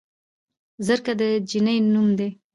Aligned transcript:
زرکه 0.85 1.13
د 1.19 1.21
جينۍ 1.49 1.77
نوم 1.91 2.07
دے 2.17 2.27